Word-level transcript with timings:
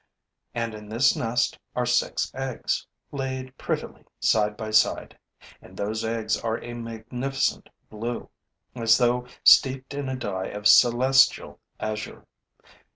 And 0.55 0.73
in 0.73 0.89
this 0.89 1.15
nest 1.15 1.59
are 1.75 1.85
six 1.85 2.31
eggs, 2.33 2.87
laid 3.11 3.55
prettily 3.59 4.03
side 4.19 4.57
by 4.57 4.71
side; 4.71 5.15
and 5.61 5.77
those 5.77 6.03
eggs 6.03 6.35
are 6.39 6.57
a 6.63 6.73
magnificent 6.73 7.69
blue, 7.87 8.27
as 8.73 8.97
though 8.97 9.27
steeped 9.43 9.93
in 9.93 10.09
a 10.09 10.15
dye 10.15 10.47
of 10.47 10.65
celestial 10.67 11.59
azure. 11.79 12.25